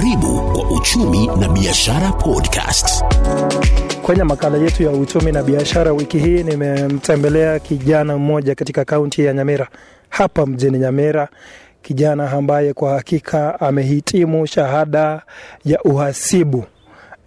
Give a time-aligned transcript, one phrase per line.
[0.00, 3.04] Karibu kwa Uchumi na Biashara Podcast.
[4.02, 9.32] Kwenye makala yetu ya uchumi na biashara wiki hii nimemtembelea kijana mmoja katika kaunti ya
[9.32, 9.68] Nyamira,
[10.08, 11.28] hapa mjini Nyamira,
[11.82, 15.22] kijana ambaye kwa hakika amehitimu shahada
[15.64, 16.64] ya uhasibu,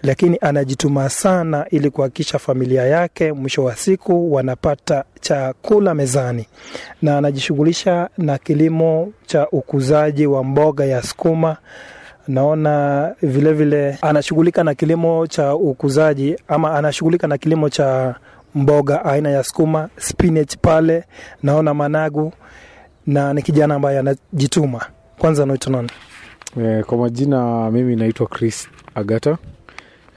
[0.04, 6.48] lakini anajituma sana ili kuhakikisha familia yake mwisho wa siku wanapata chakula mezani,
[7.02, 11.58] na anajishughulisha na kilimo cha ukuzaji wa mboga ya sukuma
[12.28, 18.16] naona vilevile vile, anashughulika na kilimo cha ukuzaji ama anashughulika na kilimo cha
[18.56, 21.04] mboga aina ya sukuma spinach pale
[21.44, 22.34] naona managu
[23.08, 24.82] na ni kijana ambaye anajituma
[25.18, 25.84] kwanza naitwa
[26.62, 29.38] E, kwa majina mimi naitwa Chris Agata.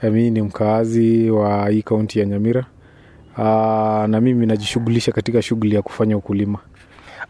[0.01, 2.65] E, mimi ni mkaazi wa hii kaunti ya Nyamira.
[3.37, 6.59] Aa, na mimi najishughulisha katika shughuli ya kufanya ukulima.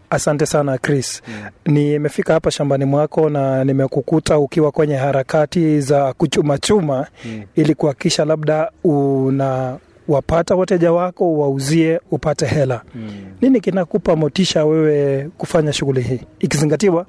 [0.09, 1.73] Asante sana chris mm.
[1.73, 7.43] nimefika hapa shambani mwako na nimekukuta ukiwa kwenye harakati za kuchumachuma mm.
[7.55, 13.09] ili kuhakikisha labda una wapata wateja wako wauzie upate hela mm.
[13.41, 17.05] nini kinakupa motisha wewe kufanya shughuli hii ikizingatiwa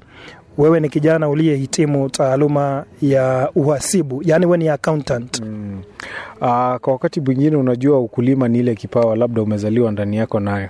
[0.57, 5.81] wewe ni kijana uliyehitimu taaluma ya uhasibu yaani we ni accountant Mm.
[6.41, 10.69] Aa, kwa wakati mwingine unajua ukulima ni ile kipawa labda umezaliwa ndani yako nayo.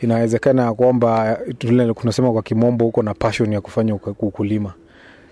[0.00, 4.72] Inawezekana ya kwamba tule kunasema kwa kimombo huko na passion ya kufanya ukulima.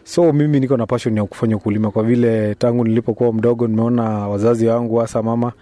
[0.04, 4.66] So mimi niko na passion ya kufanya ukulima kwa vile tangu nilipokuwa mdogo nimeona wazazi
[4.66, 5.52] wangu hasa mama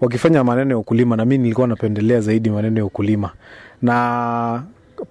[0.00, 3.30] wakifanya maneno ya ukulima na mimi nilikuwa napendelea zaidi maneno ya ukulima.
[3.82, 4.62] Na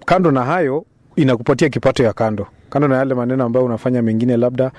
[0.04, 0.84] kando na hayo
[1.16, 2.46] inakupatia kipato ya kando.
[2.70, 4.70] Kando na yale maneno ambayo unafanya mengine labda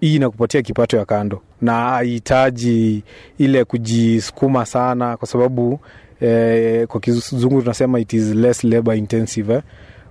[0.00, 3.02] hii inakupatia kipato ya kando na haihitaji
[3.38, 5.80] ile kujisukuma sana kwa sababu
[6.20, 9.62] eh, kwa kizungu tunasema it is less labor intensive eh.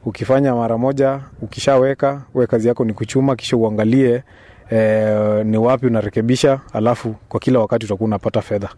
[0.06, 4.24] ukifanya mara moja ukishaweka we kazi yako ni kuchuma kisha uangalie
[4.70, 8.70] eh, ni wapi unarekebisha alafu kwa kila wakati utakuwa unapata fedha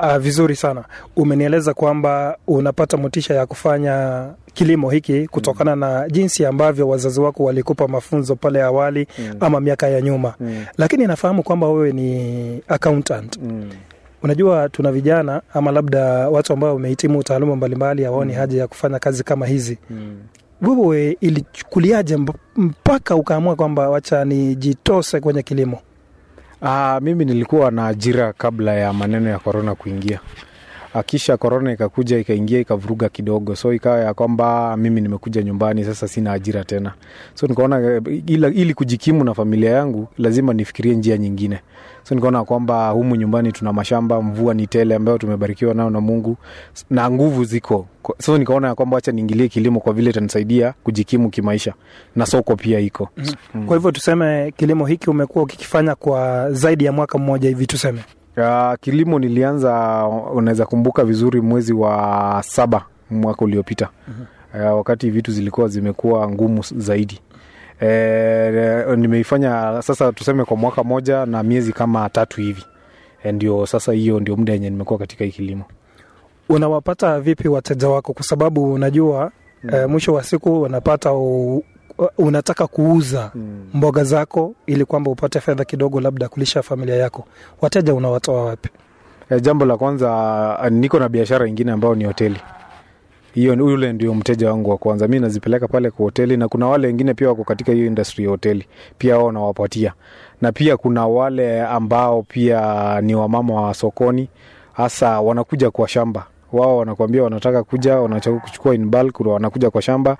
[0.00, 0.84] Uh, vizuri sana
[1.16, 5.80] umenieleza kwamba unapata motisha ya kufanya kilimo hiki kutokana mm.
[5.80, 9.36] na jinsi ambavyo wazazi wako walikupa mafunzo pale awali mm.
[9.40, 10.64] ama miaka ya nyuma mm.
[10.78, 13.70] lakini nafahamu kwamba wewe ni accountant Mm.
[14.22, 18.38] unajua tuna vijana ama labda watu ambao wamehitimu taaluma mbalimbali hawaoni mm.
[18.38, 20.16] haja ya kufanya kazi kama hizi Mm.
[20.62, 25.78] wewe ilichukuliaje mp- mpaka ukaamua kwamba wacha nijitose kwenye kilimo
[26.64, 30.20] Ah, mimi nilikuwa na ajira kabla ya maneno ya korona kuingia.
[30.94, 36.08] Ah, Kisha korona ikakuja ikaingia ikavuruga kidogo, so ikawa ya kwamba mimi nimekuja nyumbani sasa,
[36.08, 36.92] sina ajira tena,
[37.34, 41.60] so nikaona eh, ila, ili kujikimu na familia yangu lazima nifikirie njia nyingine.
[42.02, 46.36] So nikaona kwamba humu nyumbani tuna mashamba, mvua ni tele ambayo tumebarikiwa nayo na Mungu
[46.90, 47.86] na nguvu ziko,
[48.18, 51.74] so nikaona ya kwamba acha niingilie kilimo kwa vile itanisaidia kujikimu kimaisha
[52.16, 53.08] na soko pia iko.
[53.54, 53.66] Mm.
[53.66, 58.00] kwa hivyo tuseme kilimo hiki umekuwa ukikifanya kwa zaidi ya mwaka mmoja hivi tuseme
[58.36, 60.04] Uh, kilimo nilianza
[60.34, 63.88] unaweza kumbuka vizuri mwezi wa saba mwaka uliopita.
[64.54, 64.70] Uh-huh.
[64.70, 67.20] uh, wakati vitu zilikuwa zimekuwa ngumu zaidi.
[67.82, 72.64] E, nimeifanya sasa tuseme kwa mwaka moja na miezi kama tatu hivi.
[73.24, 75.64] E, ndio sasa hiyo ndio muda yenye nimekuwa katika hii kilimo.
[76.48, 78.12] Unawapata vipi wateja wako?
[78.12, 79.30] Kwa sababu unajua
[79.64, 79.70] mm.
[79.74, 81.64] E, mwisho wa siku unapata u,
[82.18, 83.66] unataka kuuza mm.
[83.74, 87.24] mboga zako ili kwamba upate fedha kidogo labda kulisha familia yako.
[87.60, 88.68] Wateja unawatoa wapi?
[89.30, 92.40] E, jambo la kwanza niko na biashara ingine ambayo ni hoteli.
[93.34, 95.08] Hiyo yule ndio mteja wangu wa kwanza.
[95.08, 98.30] Mi nazipeleka pale kwa hoteli na kuna wale wengine pia wako katika hiyo industry ya
[98.30, 98.66] hoteli.
[98.98, 99.92] Pia wao nawapatia
[100.40, 104.28] na pia kuna wale ambao pia ni wamama wa sokoni.
[104.72, 106.26] Hasa wanakuja kwa shamba.
[106.52, 110.16] Wao wanakuambia wanataka kuja wanataka kuchukua in bulk wanakuja kwa shamba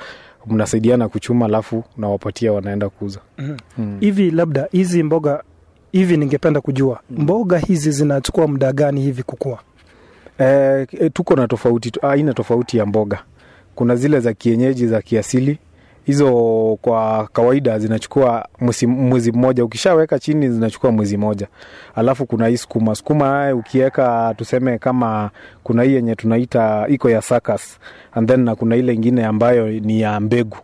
[0.47, 3.57] mnasaidiana kuchuma alafu nawapatia wanaenda kuuza mm.
[3.79, 3.97] mm.
[4.01, 5.43] hivi labda hizi mboga
[5.93, 9.59] hivi ningependa kujua mboga hizi zinachukua muda gani hivi kukua
[10.39, 13.19] E, tuko na tofauti aina tofauti ya mboga.
[13.75, 15.59] Kuna zile za kienyeji za kiasili,
[16.05, 21.47] hizo kwa kawaida zinachukua mwezi- mmoja, ukishaweka chini zinachukua mwezi moja.
[21.95, 22.95] Alafu kuna hii sukuma.
[22.95, 25.31] Sukuma, ukiweka tuseme kama
[25.63, 27.79] kuna hii yenye tunaita iko ya sakas.
[28.13, 30.57] And then na kuna ile ingine ambayo ni ya mbegu.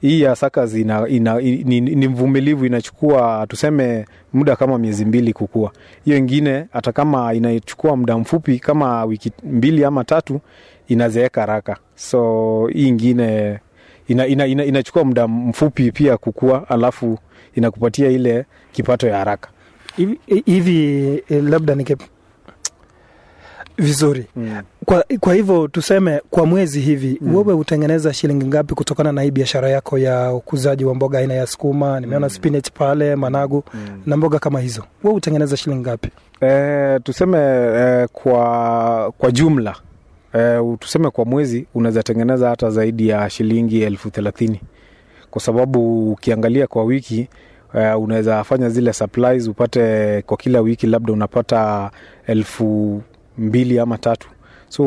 [0.00, 5.72] Hii ya sakas ina, ina, ni, ni mvumilivu inachukua tuseme muda kama miezi mbili kukua.
[6.04, 10.40] Hiyo ingine hata kama inachukua muda mfupi kama wiki mbili ama tatu
[10.88, 11.76] inazeeka haraka.
[11.94, 13.58] So hii ingine
[14.08, 17.18] ina, ina, ina, inachukua muda mfupi pia kukua alafu
[17.54, 19.48] inakupatia ile kipato ya haraka
[19.96, 21.96] hivi hivi, eh, labda nike
[23.78, 24.62] vizuri mm.
[24.84, 27.34] kwa, kwa hivyo tuseme kwa mwezi hivi Mm.
[27.34, 31.46] wewe hutengeneza shilingi ngapi kutokana na hii biashara yako ya ukuzaji wa mboga aina ya
[31.46, 32.30] sukuma nimeona Mm.
[32.30, 34.02] spinach pale managu Mm.
[34.06, 36.08] na mboga kama hizo wewe hutengeneza shilingi ngapi
[36.40, 37.38] E, tuseme
[37.76, 39.76] e, kwa kwa jumla
[40.38, 44.60] e, tuseme kwa mwezi unaweza tengeneza hata zaidi ya shilingi elfu thelathini.
[45.30, 47.28] Kwa sababu ukiangalia kwa wiki
[47.74, 51.90] e, unaweza fanya zile supplies upate kwa kila wiki labda unapata
[52.26, 53.02] elfu
[53.38, 54.28] mbili ama tatu.
[54.68, 54.84] So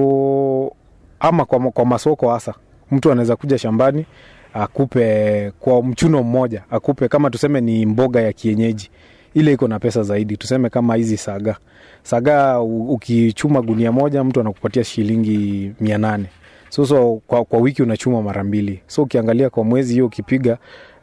[1.20, 2.54] ama kwa, kwa masoko hasa
[2.92, 4.06] mtu anaweza kuja shambani
[4.54, 8.90] akupe kwa mchuno mmoja akupe kama tuseme ni mboga ya kienyeji
[9.40, 10.38] ile iko na pesa zaidi.
[10.38, 11.56] Tuseme kama hizi saga.
[12.04, 16.26] Saga ukichuma gunia moja mtu anakupatia shilingi mia nane.
[16.70, 18.82] So, so kwa, kwa wiki unachuma mara mbili.
[18.88, 20.58] So ukiangalia kwa mwezi hiyo ukipiga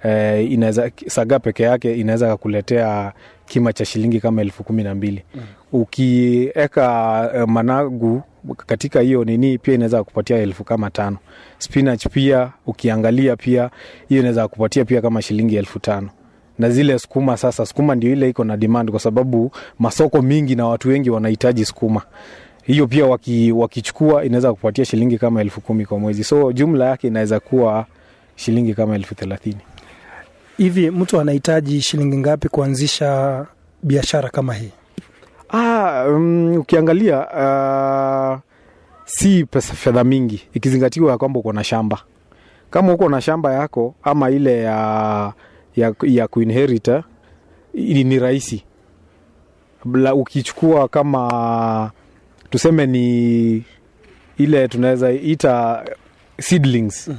[0.04, 3.12] eh, inaweza saga peke yake inaweza kakuletea
[3.46, 5.24] kima cha shilingi kama elfu kumi na mbili.
[5.34, 5.40] Mm.
[5.72, 8.22] ukieka eh, managu
[8.66, 11.16] katika hiyo nini pia inaweza kupatia elfu kama tano.
[11.58, 13.70] Spinach pia ukiangalia pia
[14.08, 16.08] hiyo inaweza kupatia pia kama shilingi elfu tano
[16.58, 20.66] na zile sukuma sasa sukuma ndio ile iko na demand kwa sababu masoko mingi na
[20.66, 22.02] watu wengi wanahitaji sukuma.
[22.62, 26.24] Hiyo pia waki, wakichukua inaweza kupatia shilingi kama elfu kumi kwa mwezi.
[26.24, 27.86] So jumla yake inaweza kuwa
[28.36, 29.58] shilingi kama elfu thelathini.
[30.56, 33.46] Hivi mtu anahitaji shilingi ngapi kuanzisha
[33.82, 34.70] biashara kama hii?
[35.52, 38.38] Ah, um, ukiangalia uh,
[39.04, 40.42] si pesa fedha mingi.
[40.54, 41.98] Ikizingatiwa ya kwamba uko na shamba.
[42.70, 45.32] Kama uko na shamba yako ama ile ya
[45.76, 47.04] ya, ya kuinherita
[47.74, 48.64] eh, ni rahisi.
[49.84, 51.90] Bla- ukichukua kama
[52.50, 53.62] tuseme ni
[54.38, 55.84] ile tunaweza ita
[56.40, 57.10] seedlings.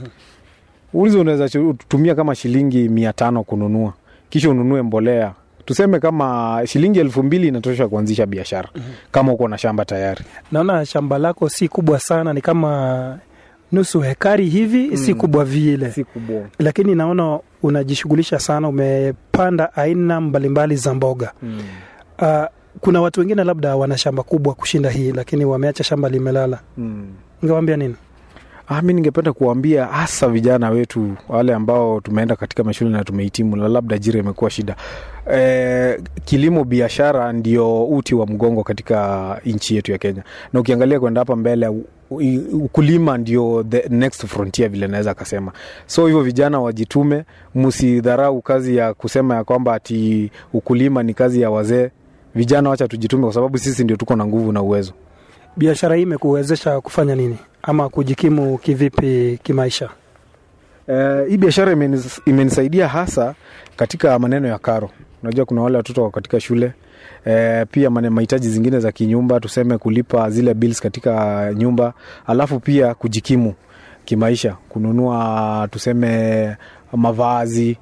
[0.94, 1.50] Ulizo unaweza
[1.88, 3.94] tumia kama shilingi mia tano kununua.
[4.30, 5.34] Kisha ununue mbolea.
[5.66, 8.70] Tuseme kama shilingi elfu mbili inatosha kuanzisha biashara
[9.12, 10.26] kama uko na shamba tayari.
[10.52, 13.20] Naona shamba lako si kubwa sana ni kama
[13.72, 14.98] nusu hekari hivi mm.
[14.98, 15.92] si kubwa vile.
[15.92, 16.42] Si kubwa.
[16.60, 21.32] Lakini naona unajishughulisha sana umepanda aina mbalimbali za mboga.
[21.44, 21.62] Mm.
[22.22, 22.44] uh,
[22.82, 26.60] kuna watu wengine labda wana shamba kubwa kushinda hii lakini wameacha shamba limelala.
[26.78, 27.08] Mm.
[27.44, 27.96] ungewambia nini?
[28.68, 33.68] Ah, mi ningependa kuwaambia hasa vijana wetu wale ambao tumeenda katika mashule na tumehitimu na
[33.68, 34.76] labda ajira imekuwa shida.
[35.34, 40.24] E, kilimo biashara ndio uti wa mgongo katika nchi yetu ya kenya.
[40.54, 41.66] Na ukiangalia kwenda hapa mbele
[42.54, 45.52] ukulima ndio the next frontier vile naweza akasema
[45.86, 47.24] so hivyo vijana wajitume
[47.56, 51.90] msidharau kazi ya kusema ya kwamba ati ukulima ni kazi ya wazee.
[52.36, 54.94] Vijana wacha tujitume kwa sababu sisi ndio tuko na nguvu na uwezo.
[55.58, 57.38] Biashara hii imekuwezesha kufanya nini?
[57.64, 59.90] Ama kujikimu kivipi kimaisha?
[60.88, 63.36] Uh, hii biashara imenis- imenisaidia hasa
[63.76, 64.90] katika maneno ya karo.
[65.24, 66.74] Unajua kuna wale watoto katika shule
[67.26, 71.94] uh, pia mahitaji zingine za kinyumba, tuseme kulipa zile bills katika nyumba,
[72.28, 73.54] alafu pia kujikimu
[74.06, 76.56] kimaisha, kununua tuseme
[76.94, 77.78] mavazi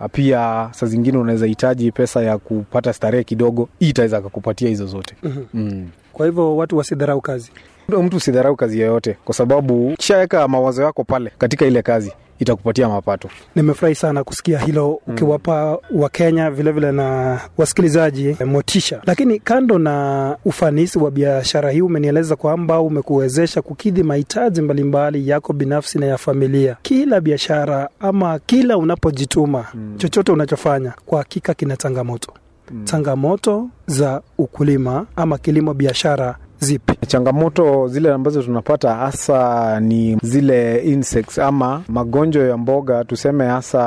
[0.00, 4.86] Ah, pia saa zingine unaweza hitaji pesa ya kupata starehe kidogo, hii itaweza kakupatia hizo
[4.86, 5.46] zote mm-hmm.
[5.54, 5.88] mm.
[6.12, 7.50] kwa hivyo watu wasidharau kazi
[7.88, 12.88] Mtu- mtu usidharau kazi yoyote, kwa sababu kishaweka mawazo yako pale katika ile kazi itakupatia
[12.88, 13.28] mapato.
[13.54, 20.98] nimefurahi sana kusikia hilo ukiwapa wakenya vilevile na wasikilizaji eh, motisha lakini kando na ufanisi
[20.98, 27.20] wa biashara hii umenieleza kwamba umekuwezesha kukidhi mahitaji mbalimbali yako binafsi na ya familia kila
[27.20, 29.94] biashara ama kila unapojituma mm.
[29.98, 32.32] chochote unachofanya kwa hakika kina changamoto
[32.70, 32.84] mm.
[32.84, 41.38] changamoto za ukulima ama kilimo biashara zipi Changamoto zile ambazo tunapata hasa ni zile insects
[41.38, 43.80] ama magonjwa ya mboga, tuseme hasa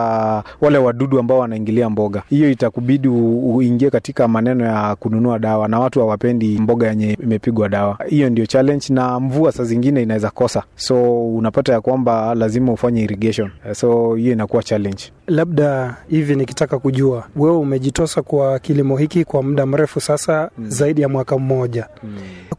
[0.62, 2.24] wale wadudu ambao wanaingilia mboga.
[2.30, 7.98] Hiyo itakubidi uingie katika maneno ya kununua dawa, na watu hawapendi mboga yenye imepigwa dawa.
[8.08, 13.02] Hiyo ndio challenge, na mvua saa zingine inaweza kosa, so unapata ya kwamba lazima ufanye
[13.04, 15.04] irrigation, so hiyo inakuwa challenge.
[15.28, 20.66] labda hivi nikitaka kujua wewe umejitosa kwa kilimo hiki kwa muda mrefu sasa mm.
[20.70, 22.10] zaidi ya mwaka mmoja mm.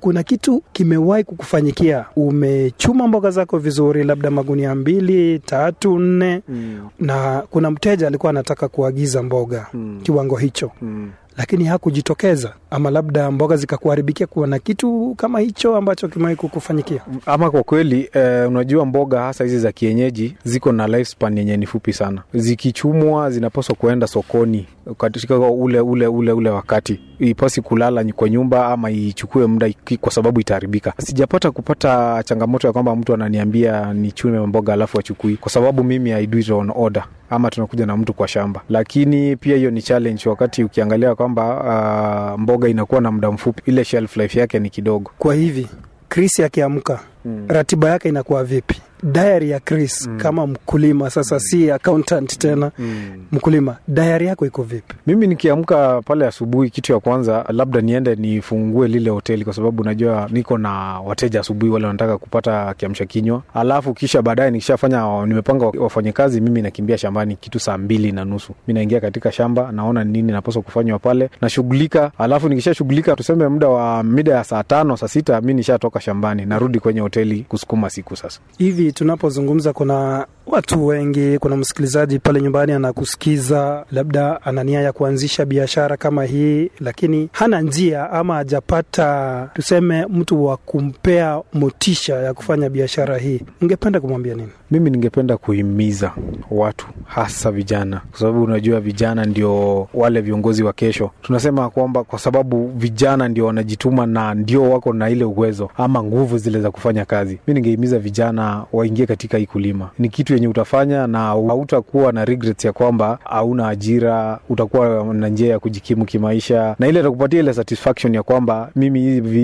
[0.01, 6.89] Kuna kitu kimewahi kukufanyikia umechuma mboga zako vizuri labda magunia mbili tatu nne Mm.
[7.01, 10.01] na kuna mteja alikuwa anataka kuagiza mboga Mm.
[10.03, 11.11] kiwango hicho Mm.
[11.41, 14.27] Lakini hakujitokeza, ama labda mboga zikakuharibikia.
[14.27, 17.01] Kuna kitu kama hicho ambacho kimewahi kukufanyikia?
[17.27, 21.67] Ama kwa kweli eh, unajua mboga hasa hizi za kienyeji ziko na lifespan yenye ni
[21.67, 22.23] fupi sana.
[22.35, 24.67] Zikichumwa zinapaswa kuenda sokoni
[24.99, 29.71] katika ule ule ule ule wakati, ipasi kulala kwa nyumba ama ichukue muda
[30.01, 30.93] kwa sababu itaharibika.
[30.99, 36.27] Sijapata kupata changamoto ya kwamba mtu ananiambia nichume mboga alafu achukui, kwa sababu mimi I
[36.27, 40.29] do it on order ama tunakuja na mtu kwa shamba, lakini pia hiyo ni challenge
[40.29, 45.11] wakati ukiangalia kwamba uh, mboga inakuwa na muda mfupi, ile shelf life yake ni kidogo.
[45.19, 45.67] Kwa hivi
[46.09, 47.45] Chris akiamka, mm.
[47.49, 48.81] ratiba yake inakuwa vipi?
[49.03, 50.19] Diary ya Chris mm.
[50.19, 51.41] kama mkulima sasa, mm.
[51.41, 53.25] si accountant tena mm.
[53.33, 54.95] mkulima, diary yako iko vipi?
[55.07, 60.29] Mimi nikiamka pale asubuhi, kitu ya kwanza labda niende nifungue lile hoteli, kwa sababu najua
[60.33, 63.43] niko na wateja asubuhi, wale wanataka kupata kiamsha kinywa.
[63.55, 68.53] Alafu kisha baadaye nikishafanya, nimepanga wafanyakazi, mimi nakimbia shambani kitu saa mbili na nusu.
[68.69, 72.11] Mi naingia katika shamba, naona nini napaswa kufanywa pale, nashughulika.
[72.19, 76.81] Alafu nikishashughulika, tuseme muda wa mida ya saa tano saa sita, mi nishatoka shambani, narudi
[76.81, 78.41] kwenye hoteli kusukuma siku sasa.
[78.59, 85.45] Hivi tunapozungumza kuna watu wengi, kuna msikilizaji pale nyumbani anakusikiza, labda ana nia ya kuanzisha
[85.45, 92.69] biashara kama hii, lakini hana njia ama hajapata tuseme mtu wa kumpea motisha ya kufanya
[92.71, 93.41] biashara hii.
[93.63, 94.49] Ungependa kumwambia nini?
[94.71, 96.13] Mimi ningependa kuhimiza
[96.51, 101.11] watu, hasa vijana, kwa sababu unajua vijana ndio wale viongozi wa kesho.
[101.23, 106.39] Tunasema kwamba kwa sababu vijana ndio wanajituma na ndio wako na ile uwezo ama nguvu
[106.39, 107.39] zile za kufanya kazi.
[107.47, 112.65] Mi ningehimiza vijana waingie katika hii kulima, ni kitu yenye utafanya na hautakuwa na regrets
[112.65, 118.15] ya kwamba hauna ajira, utakuwa na njia ya kujikimu kimaisha, na ile itakupatia ile satisfaction
[118.15, 119.01] ya kwamba mimi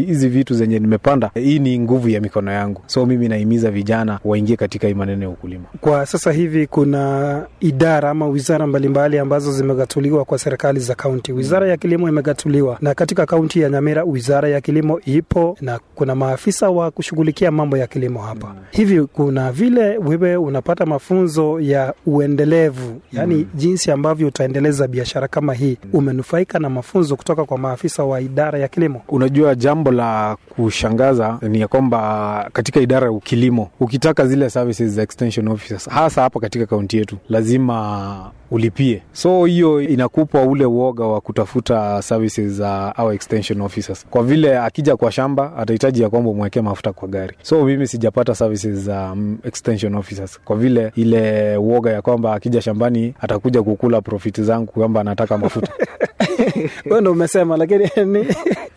[0.07, 2.83] hizi vitu zenye nimepanda, hii ni nguvu ya mikono yangu.
[2.87, 5.65] So mimi nahimiza vijana waingie katika hii maneno ya ukulima.
[5.81, 11.33] Kwa sasa hivi kuna idara ama wizara mbalimbali ambazo zimegatuliwa kwa serikali za kaunti.
[11.33, 16.15] Wizara ya kilimo imegatuliwa, na katika kaunti ya Nyamira wizara ya kilimo ipo na kuna
[16.15, 18.55] maafisa wa kushughulikia mambo ya kilimo hapa.
[18.71, 23.47] Hivi kuna vile wewe unapata mafunzo ya uendelevu, yani mm.
[23.55, 25.78] jinsi ambavyo utaendeleza biashara kama hii.
[25.93, 29.02] Umenufaika na mafunzo kutoka kwa maafisa wa idara ya kilimo?
[29.09, 35.02] Unajua, jambo la kushangaza ni ya kwamba katika idara ya kilimo ukitaka zile services za
[35.02, 39.03] extension officers, hasa hapa katika kaunti yetu, lazima ulipie.
[39.12, 44.97] So hiyo inakupa ule uoga wa kutafuta services za uh, extension officers, kwa vile akija
[44.97, 47.37] kwa shamba atahitaji ya kwamba umwekee mafuta kwa gari.
[47.43, 52.62] So mimi sijapata services za um, extension officers, kwa vile ile uoga ya kwamba akija
[52.62, 55.73] shambani atakuja kukula profiti zangu kwamba anataka mafuta
[56.87, 57.91] wewe ndo umesema, lakini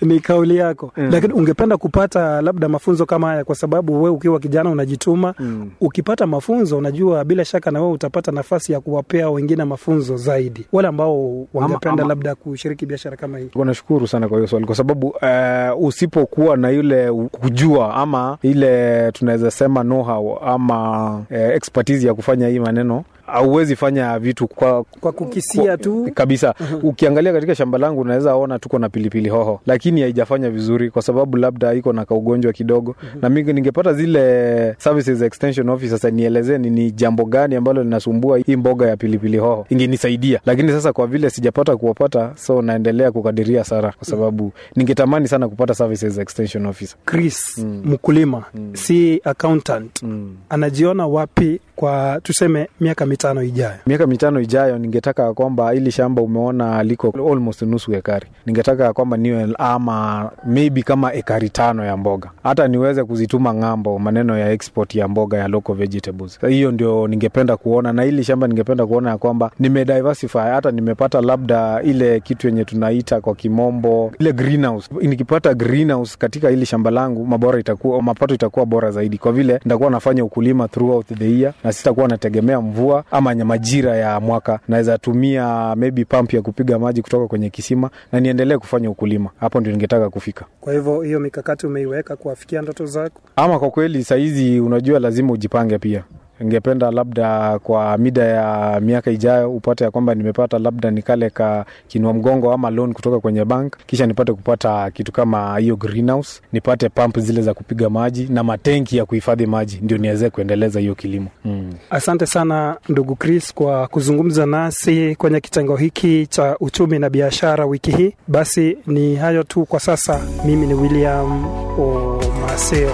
[0.02, 1.10] ni, kauli yako mm.
[1.12, 5.72] Lakini ungependa kupata labda mafunzo kama haya, kwa sababu we ukiwa kijana unajituma mm.
[5.82, 10.88] Ukipata mafunzo, unajua bila shaka na wewe utapata nafasi ya kuwapea wengine mafunzo zaidi, wale
[10.88, 13.50] ambao wangependa labda kushiriki biashara kama hii.
[13.66, 19.52] Nashukuru sana kwa hiyo swali, kwa sababu uh, usipokuwa na ile kujua ama ile tunaweza
[19.52, 25.78] sema know-how ama uh, expertise ya kufanya hii maneno hauwezi fanya vitu kwa, kwa kukisia
[25.78, 26.54] tu kabisa.
[26.84, 31.38] Ukiangalia katika shamba langu unaweza ona tuko na pilipili hoho, lakini haijafanya vizuri kwa sababu
[31.38, 32.96] labda iko na kaugonjwa kidogo.
[33.22, 38.56] Na mimi ningepata zile services extension officers nielezee ni, ni jambo gani ambalo linasumbua hii
[38.56, 40.40] mboga ya pilipili hoho, ingenisaidia.
[40.46, 45.74] Lakini sasa kwa vile sijapata kuwapata, so naendelea kukadiria sara, kwa sababu ningetamani sana kupata
[45.74, 46.96] services extension office.
[47.06, 47.82] Chris mm.
[47.86, 48.76] mkulima mm.
[48.76, 50.38] si accountant mm.
[50.50, 53.74] anajiona wapi kwa tuseme miaka mitano ijayo?
[53.88, 59.48] Miaka mitano ijayo, ningetaka kwamba hili shamba umeona liko almost nusu ekari, ningetaka kwamba niwe
[59.58, 65.08] ama maybe kama ekari tano ya mboga, hata niweze kuzituma ng'ambo, maneno ya export ya
[65.08, 66.40] mboga ya local vegetables.
[66.48, 71.82] Hiyo ndio ningependa kuona, na hili shamba ningependa kuona ya kwamba nimediversify, hata nimepata labda
[71.82, 74.90] ile kitu yenye tunaita kwa kimombo ile greenhouse.
[75.02, 79.90] Nikipata greenhouse katika hili shamba langu, mabora itakuwa mapato itakuwa bora zaidi, kwa vile nitakuwa
[79.90, 84.60] nafanya ukulima throughout the year na sitakuwa nategemea mvua ama majira ya mwaka.
[84.68, 89.30] Naweza tumia maybe pump ya kupiga maji kutoka kwenye kisima na niendelee kufanya ukulima.
[89.40, 90.46] Hapo ndio ningetaka kufika.
[90.62, 93.22] Kwa hivyo hiyo mikakati umeiweka kuwafikia ndoto zako?
[93.36, 96.04] Ama kwa kweli sahizi, unajua lazima ujipange pia
[96.40, 102.14] ningependa labda kwa mida ya miaka ijayo upate ya kwamba nimepata labda nikale ka kinua
[102.14, 107.20] mgongo ama loan kutoka kwenye bank, kisha nipate kupata kitu kama hiyo greenhouse, nipate pump
[107.20, 111.74] zile za kupiga maji na matenki ya kuhifadhi maji, ndio niweze kuendeleza hiyo kilimo mm.
[111.90, 117.92] Asante sana ndugu Chris kwa kuzungumza nasi kwenye kitengo hiki cha uchumi na biashara wiki
[117.92, 118.14] hii.
[118.28, 120.22] Basi ni hayo tu kwa sasa.
[120.46, 121.46] Mimi ni William
[121.80, 122.92] Omaseo.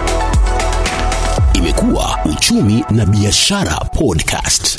[1.56, 4.78] Imekuwa uchumi na biashara podcast.